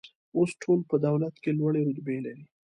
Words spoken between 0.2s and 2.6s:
اوس ټول په دولت کې لوړې رتبې لري.